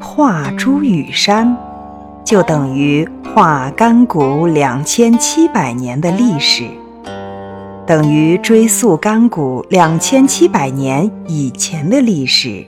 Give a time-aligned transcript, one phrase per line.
[0.00, 1.56] 画朱雨山，
[2.24, 6.64] 就等于画干谷两千七百年的历史，
[7.86, 12.64] 等于追溯干谷两千七百年以前的历史。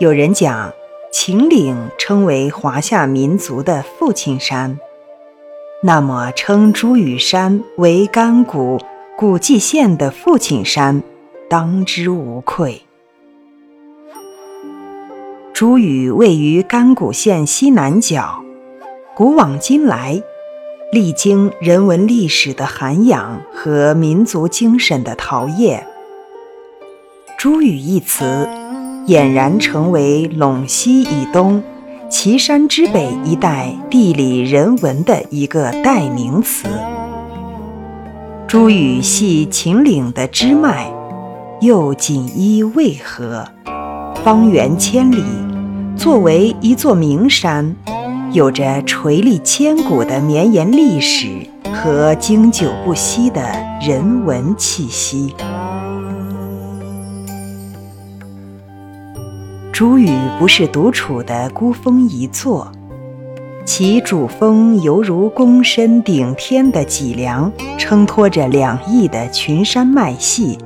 [0.00, 0.72] 有人讲，
[1.12, 4.80] 秦岭称为华夏民族的父亲山，
[5.84, 8.80] 那么称朱雨山为甘谷
[9.16, 11.00] 古蓟县的父亲山，
[11.48, 12.82] 当之无愧。
[15.52, 18.42] 朱雨位于甘谷县西南角，
[19.14, 20.20] 古往今来，
[20.90, 25.86] 历经人文历史的涵养和民族精神的陶冶，
[27.38, 28.48] 朱雨一词
[29.06, 31.62] 俨然成为陇西以东、
[32.10, 36.66] 岐山之北一带地理人文的一个代名词。
[38.46, 40.86] 朱雨系秦岭的支脉，
[41.60, 43.46] 又紧依渭河。
[44.24, 45.22] 方圆千里，
[45.96, 47.76] 作为一座名山，
[48.32, 51.28] 有着垂历千古的绵延历史
[51.74, 53.42] 和经久不息的
[53.86, 55.34] 人文气息。
[59.74, 60.08] 朱雨
[60.38, 62.70] 不是独处的孤峰一座，
[63.64, 70.56] 其主峰犹如躬身顶天的脊梁，撑托着两翼的群山脉系。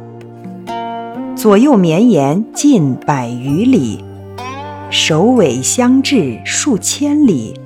[1.35, 4.05] 左右绵延近百余里，
[4.91, 7.59] 首尾相至数千里。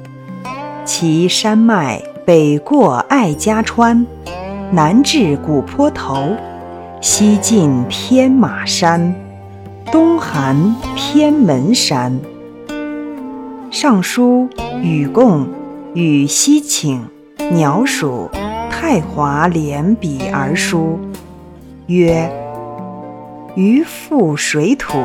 [0.85, 4.07] 其山脉北过爱家川，
[4.71, 6.37] 南至古坡头，
[7.01, 9.13] 西进天马山，
[9.93, 12.19] 东含天门山。
[13.71, 14.49] 上书
[14.83, 15.47] 禹贡
[15.93, 17.07] 与西请
[17.51, 18.31] 鸟属
[18.71, 20.99] 太华连笔而书，
[21.89, 22.27] 曰。
[23.55, 24.97] 于覆水土，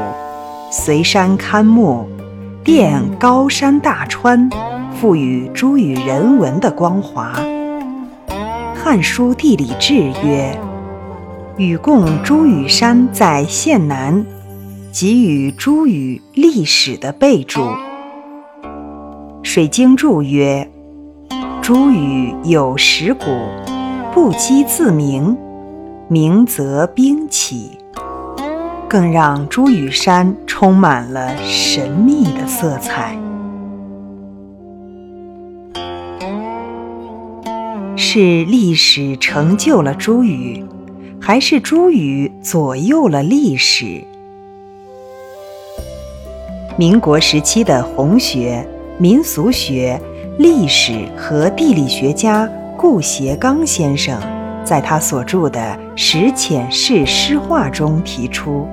[0.71, 2.07] 随山堪木，
[2.63, 4.49] 奠高山大川，
[4.95, 7.33] 赋予诸语人文的光华。
[8.73, 9.93] 《汉书地理志》
[10.25, 10.57] 曰
[11.59, 14.25] ：“禹贡诸语山在县南，
[14.99, 17.61] 给予诸语历史的备注。”
[19.43, 20.67] 《水经注》曰
[21.61, 23.25] ：“诸语有石鼓，
[24.11, 25.37] 不击自鸣，
[26.09, 27.77] 鸣则兵起。”
[28.89, 33.15] 更让朱雨山充满了神秘的色彩。
[37.95, 40.65] 是历史成就了朱雨，
[41.21, 44.03] 还是朱雨左右了历史？
[46.79, 48.63] 民国时期的红学、
[48.99, 49.99] 民俗学、
[50.37, 54.15] 历史和地理学家顾颉刚先生，
[54.63, 55.59] 在他所著的
[55.95, 58.67] 《石浅市诗话》中提出。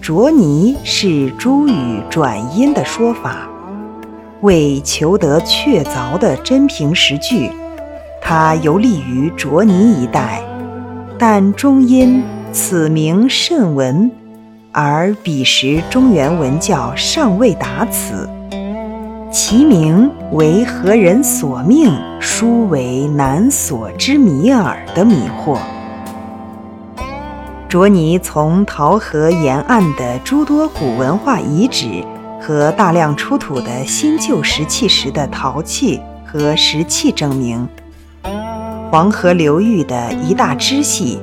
[0.00, 3.48] 卓尼是朱语转音的说法，
[4.40, 7.52] 为求得确凿的真凭实据，
[8.20, 10.42] 他游历于卓尼一带，
[11.16, 12.20] 但终因
[12.52, 14.10] 此名甚闻，
[14.76, 18.28] 而彼时中原文教尚未达此，
[19.30, 25.58] 其名为何人所命，殊为难所之谜耳的迷惑。
[27.68, 32.04] 卓尼从桃河沿岸的诸多古文化遗址
[32.42, 37.68] 和大量出土的新旧石器时的陶器和石器证明，
[38.90, 41.20] 黄河流域的一大支系，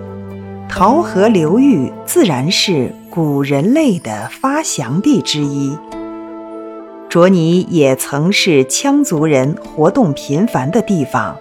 [0.69, 5.77] 桃河流域自然是古人类的发祥地之一。
[7.09, 11.37] 卓尼也曾是羌族人活动频繁的地方。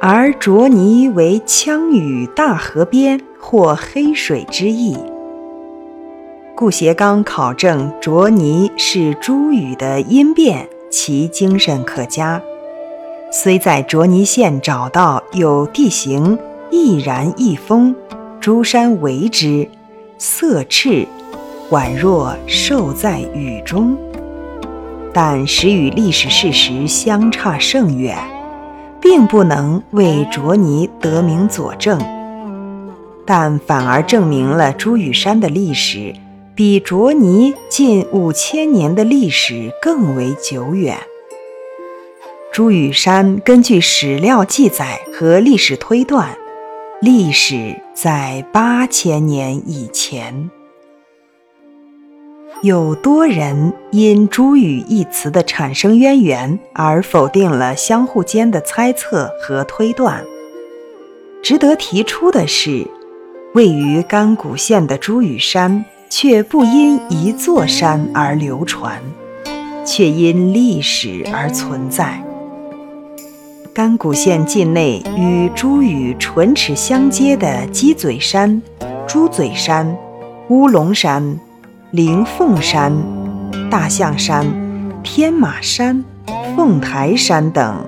[0.00, 4.96] 而卓尼为羌语“大河边”或“黑水”之意。
[6.56, 12.42] 顾颉刚考证卓尼是朱语的音变，其精神可嘉。
[13.30, 16.36] 虽在卓尼县找到有地形
[16.72, 17.94] 易然易峰，
[18.40, 19.68] 诸山围之，
[20.24, 21.04] 色赤，
[21.70, 23.98] 宛若受在雨中，
[25.12, 28.16] 但实与历史事实相差甚远。
[29.00, 32.00] 并不能为卓尼得名佐证，
[33.26, 36.14] 但反而证明了朱雨山的历史
[36.54, 40.96] 比卓尼近五千年的历史更为久远。
[42.52, 46.38] 朱雨山根据史料记载和历史推断，
[47.02, 50.48] 历史在八千年以前。
[52.62, 60.24] 有多人因“朱语”一词的产生渊源而否定了相互间的猜测和推断。
[61.42, 62.86] 值得提出的是，
[63.52, 69.02] 位于甘谷县的朱语山，却不因一座山而流传，
[69.84, 72.22] 却因历史而存在。
[73.74, 78.60] 甘谷县境内与朱语唇齿相接的鸡嘴山、
[79.06, 79.96] 猪嘴山、
[80.50, 81.38] 乌龙山。
[81.92, 82.90] 灵凤山、
[83.70, 84.46] 大象山、
[85.02, 86.02] 天马山、
[86.56, 87.86] 凤台山等，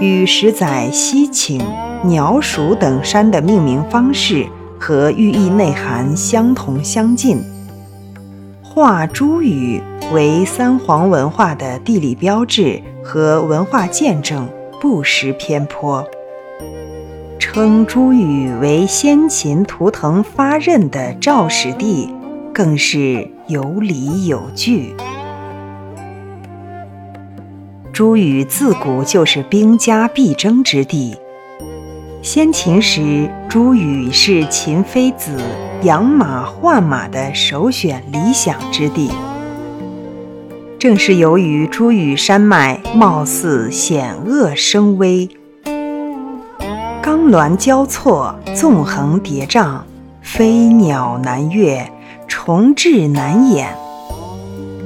[0.00, 1.60] 与十载西请、
[2.02, 4.44] 鸟属等山的命名方式
[4.80, 7.40] 和寓意内涵相同相近。
[8.62, 9.80] 画朱语
[10.12, 14.48] 为三皇文化的地理标志和文化见证，
[14.80, 16.06] 不失偏颇。
[17.38, 22.12] 称朱宇为先秦图腾发轫的肇始地。
[22.56, 24.96] 更是有理有据。
[27.92, 31.18] 朱宇自古就是兵家必争之地。
[32.22, 35.38] 先秦时，朱宇是秦妃子
[35.82, 39.10] 养马换马的首选理想之地。
[40.86, 45.28] 正是由于朱语山脉貌似险恶生危，
[47.02, 49.80] 冈峦交错，纵横叠嶂，
[50.22, 51.84] 飞鸟难越。
[52.28, 53.76] 重至难掩，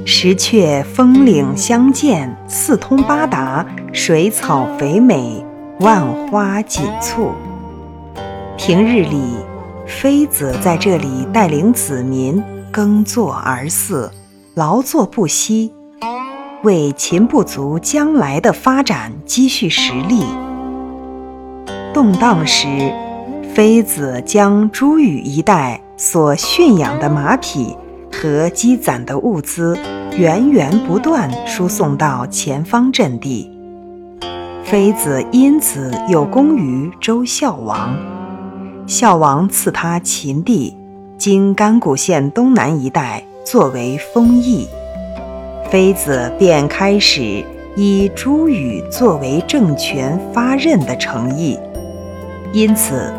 [0.03, 3.63] 石阙峰岭相间，四通八达，
[3.93, 5.45] 水草肥美，
[5.81, 7.29] 万花锦簇。
[8.57, 9.21] 平日里，
[9.85, 14.09] 妃子在这里带领子民耕作儿嗣，
[14.55, 15.71] 劳作不息，
[16.63, 20.23] 为秦部族将来的发展积蓄实力。
[21.93, 22.67] 动荡时，
[23.53, 25.81] 妃子将朱语一带。
[25.97, 27.77] 所驯养的马匹
[28.11, 29.77] 和积攒的物资，
[30.17, 33.47] 源源不断输送到前方阵地。
[34.63, 37.95] 妃子因此有功于周孝王，
[38.87, 40.75] 孝王赐他秦地，
[41.19, 44.67] 今甘谷县东南一带作为封邑，
[45.71, 47.41] 妃子便开始
[47.77, 51.57] 以朱语作为政权发任的诚意，
[52.51, 53.11] 因此。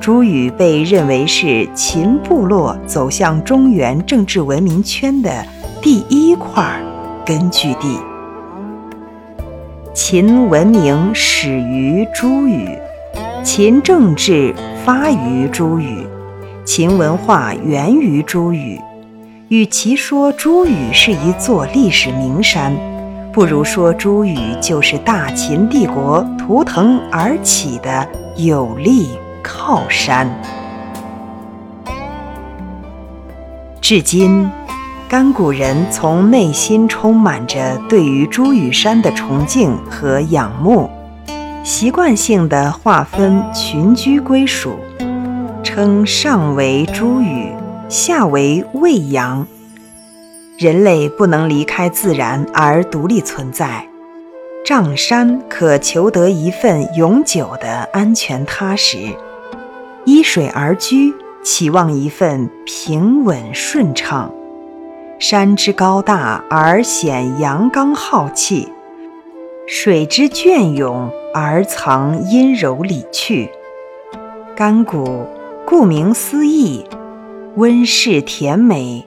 [0.00, 5.44] 朱语被认为是秦部落走向中原政治文明圈的
[5.82, 6.64] 第一块
[7.24, 7.98] 根据地。
[9.92, 12.66] 秦文明始于朱语，
[13.44, 14.54] 秦政治
[14.86, 16.06] 发于朱语，
[16.64, 18.80] 秦文化源于朱语。
[19.50, 22.72] 与其说朱宇是一座历史名山，
[23.32, 28.06] 不如说朱宇就是大秦帝国图腾而起的
[28.36, 29.10] 有力。
[29.42, 30.30] 靠山，
[33.80, 34.48] 至今，
[35.08, 40.88] 甘谷人从内心充满着对于朱语山的崇敬和仰慕，
[41.64, 44.76] 习惯性的划分群居归属，
[45.64, 47.48] 称上为朱宇，
[47.90, 49.48] 下为未阳。
[50.56, 53.84] 人类不能离开自然而独立存在，
[54.64, 59.08] 丈山可求得一份永久的安全踏实。
[60.04, 64.32] 依水而居，期望一份平稳顺畅。
[65.18, 68.68] 山之高大而显阳刚浩气，
[69.66, 73.50] 水之隽永而藏阴柔理趣。
[74.54, 75.26] 甘谷，
[75.66, 76.86] 顾名思义，
[77.56, 79.04] 温室甜美，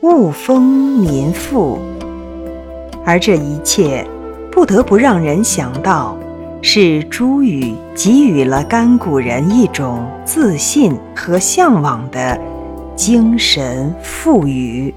[0.00, 1.78] 物丰民富。
[3.04, 4.06] 而这一切，
[4.50, 6.16] 不得不让人想到。
[6.64, 12.40] 是朱雨给予了甘谷人一种自信和向往的
[12.94, 14.94] 精神赋予。